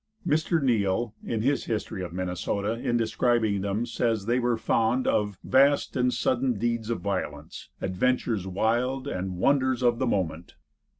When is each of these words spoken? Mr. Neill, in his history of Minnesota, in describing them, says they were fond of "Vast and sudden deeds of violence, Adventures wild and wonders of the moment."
Mr. 0.25 0.59
Neill, 0.59 1.13
in 1.23 1.43
his 1.43 1.65
history 1.65 2.01
of 2.03 2.11
Minnesota, 2.11 2.71
in 2.73 2.97
describing 2.97 3.61
them, 3.61 3.85
says 3.85 4.25
they 4.25 4.39
were 4.39 4.57
fond 4.57 5.05
of 5.07 5.37
"Vast 5.43 5.95
and 5.95 6.11
sudden 6.11 6.57
deeds 6.57 6.89
of 6.89 7.01
violence, 7.01 7.69
Adventures 7.81 8.47
wild 8.47 9.07
and 9.07 9.37
wonders 9.37 9.83
of 9.83 9.99
the 9.99 10.07
moment." 10.07 10.55